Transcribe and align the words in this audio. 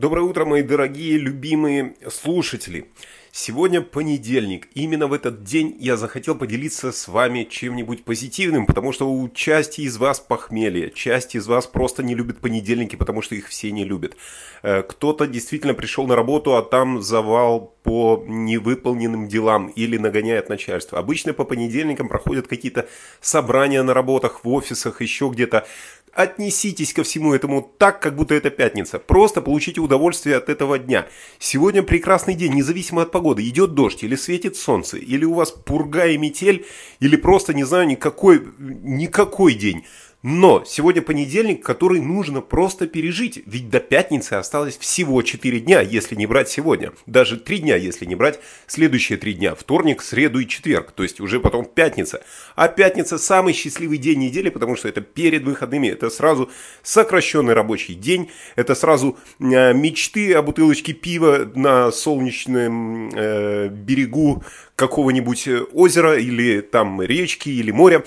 Доброе 0.00 0.22
утро, 0.22 0.46
мои 0.46 0.62
дорогие, 0.62 1.18
любимые 1.18 1.94
слушатели. 2.10 2.86
Сегодня 3.32 3.80
понедельник. 3.82 4.68
Именно 4.74 5.06
в 5.06 5.12
этот 5.12 5.44
день 5.44 5.76
я 5.78 5.96
захотел 5.98 6.34
поделиться 6.34 6.90
с 6.90 7.06
вами 7.06 7.44
чем-нибудь 7.44 8.04
позитивным, 8.04 8.64
потому 8.64 8.92
что 8.92 9.08
у 9.08 9.28
части 9.28 9.82
из 9.82 9.98
вас 9.98 10.18
похмелье, 10.18 10.90
часть 10.90 11.36
из 11.36 11.46
вас 11.46 11.66
просто 11.66 12.02
не 12.02 12.14
любит 12.14 12.40
понедельники, 12.40 12.96
потому 12.96 13.22
что 13.22 13.34
их 13.34 13.48
все 13.48 13.70
не 13.70 13.84
любят. 13.84 14.16
Э, 14.62 14.82
кто-то 14.82 15.28
действительно 15.28 15.74
пришел 15.74 16.06
на 16.06 16.16
работу, 16.16 16.56
а 16.56 16.62
там 16.62 17.02
завал 17.02 17.76
по 17.82 18.24
невыполненным 18.26 19.28
делам 19.28 19.68
или 19.68 19.96
нагоняет 19.96 20.48
начальство. 20.48 20.98
Обычно 20.98 21.32
по 21.32 21.44
понедельникам 21.44 22.08
проходят 22.08 22.48
какие-то 22.48 22.88
собрания 23.20 23.82
на 23.82 23.94
работах, 23.94 24.44
в 24.44 24.48
офисах, 24.48 25.02
еще 25.02 25.30
где-то. 25.32 25.66
Отнеситесь 26.12 26.92
ко 26.92 27.04
всему 27.04 27.34
этому 27.34 27.62
так, 27.78 28.02
как 28.02 28.16
будто 28.16 28.34
это 28.34 28.50
пятница. 28.50 28.98
Просто 28.98 29.40
получите 29.40 29.80
удовольствие 29.80 30.36
от 30.36 30.48
этого 30.48 30.78
дня. 30.78 31.06
Сегодня 31.38 31.84
прекрасный 31.84 32.34
день, 32.34 32.54
независимо 32.54 33.02
от 33.02 33.12
погоды. 33.12 33.48
Идет 33.48 33.74
дождь, 33.74 34.02
или 34.02 34.16
светит 34.16 34.56
солнце, 34.56 34.96
или 34.96 35.24
у 35.24 35.34
вас 35.34 35.52
пурга 35.52 36.06
и 36.06 36.18
метель, 36.18 36.66
или 36.98 37.16
просто, 37.16 37.54
не 37.54 37.64
знаю, 37.64 37.86
никакой, 37.86 38.42
никакой 38.58 39.54
день. 39.54 39.84
Но 40.22 40.64
сегодня 40.66 41.00
понедельник, 41.00 41.64
который 41.64 41.98
нужно 41.98 42.42
просто 42.42 42.86
пережить, 42.86 43.42
ведь 43.46 43.70
до 43.70 43.80
пятницы 43.80 44.34
осталось 44.34 44.76
всего 44.76 45.22
4 45.22 45.60
дня, 45.60 45.80
если 45.80 46.14
не 46.14 46.26
брать 46.26 46.50
сегодня. 46.50 46.92
Даже 47.06 47.38
3 47.38 47.58
дня, 47.60 47.76
если 47.76 48.04
не 48.04 48.14
брать 48.16 48.38
следующие 48.66 49.16
3 49.16 49.32
дня, 49.34 49.54
вторник, 49.54 50.02
среду 50.02 50.38
и 50.38 50.46
четверг, 50.46 50.92
то 50.92 51.04
есть 51.04 51.20
уже 51.20 51.40
потом 51.40 51.64
пятница. 51.64 52.22
А 52.54 52.68
пятница 52.68 53.16
самый 53.16 53.54
счастливый 53.54 53.96
день 53.96 54.18
недели, 54.18 54.50
потому 54.50 54.76
что 54.76 54.88
это 54.88 55.00
перед 55.00 55.42
выходными, 55.42 55.86
это 55.88 56.10
сразу 56.10 56.50
сокращенный 56.82 57.54
рабочий 57.54 57.94
день, 57.94 58.30
это 58.56 58.74
сразу 58.74 59.16
э, 59.38 59.72
мечты 59.72 60.34
о 60.34 60.42
бутылочке 60.42 60.92
пива 60.92 61.50
на 61.54 61.90
солнечном 61.90 63.08
э, 63.14 63.68
берегу 63.68 64.44
какого-нибудь 64.80 65.46
озера 65.74 66.18
или 66.18 66.62
там 66.62 67.02
речки 67.02 67.50
или 67.50 67.70
моря 67.70 68.02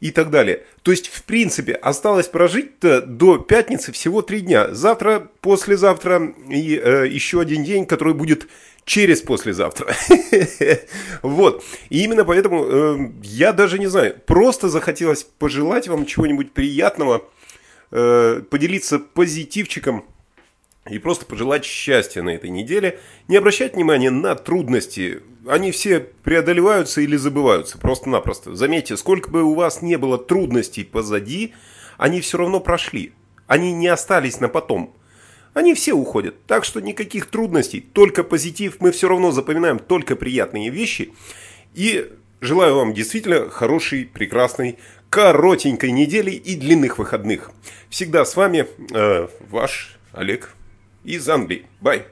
и 0.00 0.10
так 0.10 0.30
далее. 0.30 0.62
То 0.82 0.90
есть, 0.90 1.08
в 1.08 1.22
принципе, 1.24 1.72
осталось 1.72 2.28
прожить-то 2.28 3.00
до 3.00 3.38
пятницы 3.38 3.92
всего 3.92 4.20
три 4.20 4.42
дня. 4.42 4.74
Завтра, 4.74 5.30
послезавтра 5.40 6.34
и 6.50 6.76
э, 6.76 7.08
еще 7.08 7.40
один 7.40 7.64
день, 7.64 7.86
который 7.86 8.12
будет 8.12 8.46
через 8.84 9.22
послезавтра. 9.22 9.94
вот. 11.22 11.64
И 11.88 12.04
именно 12.04 12.26
поэтому 12.26 12.64
э, 12.64 13.10
я 13.22 13.52
даже 13.52 13.78
не 13.78 13.86
знаю, 13.86 14.14
просто 14.26 14.68
захотелось 14.68 15.24
пожелать 15.24 15.88
вам 15.88 16.04
чего-нибудь 16.04 16.52
приятного, 16.52 17.24
э, 17.90 18.42
поделиться 18.50 18.98
позитивчиком 18.98 20.04
и 20.90 20.98
просто 20.98 21.24
пожелать 21.26 21.64
счастья 21.64 22.22
на 22.22 22.30
этой 22.30 22.50
неделе. 22.50 22.98
Не 23.28 23.36
обращать 23.36 23.74
внимания 23.74 24.10
на 24.10 24.34
трудности. 24.34 25.22
Они 25.48 25.72
все 25.72 26.00
преодолеваются 26.00 27.00
или 27.00 27.16
забываются 27.16 27.78
просто-напросто. 27.78 28.54
Заметьте, 28.54 28.98
сколько 28.98 29.30
бы 29.30 29.42
у 29.42 29.54
вас 29.54 29.80
не 29.80 29.96
было 29.96 30.18
трудностей 30.18 30.84
позади, 30.84 31.54
они 31.96 32.20
все 32.20 32.36
равно 32.36 32.60
прошли. 32.60 33.12
Они 33.46 33.72
не 33.72 33.88
остались 33.88 34.40
на 34.40 34.48
потом. 34.48 34.94
Они 35.54 35.72
все 35.72 35.94
уходят. 35.94 36.34
Так 36.46 36.64
что 36.66 36.80
никаких 36.80 37.26
трудностей, 37.26 37.80
только 37.80 38.24
позитив. 38.24 38.76
Мы 38.80 38.92
все 38.92 39.08
равно 39.08 39.30
запоминаем 39.30 39.78
только 39.78 40.16
приятные 40.16 40.68
вещи. 40.68 41.14
И 41.74 42.12
желаю 42.42 42.76
вам 42.76 42.92
действительно 42.92 43.48
хорошей, 43.48 44.04
прекрасной, 44.04 44.78
коротенькой 45.08 45.92
недели 45.92 46.32
и 46.32 46.56
длинных 46.56 46.98
выходных. 46.98 47.50
Всегда 47.88 48.26
с 48.26 48.36
вами 48.36 48.66
э, 48.92 49.28
ваш 49.48 49.98
Олег 50.12 50.54
из 51.04 51.26
Англии. 51.26 51.64
Бай! 51.80 52.04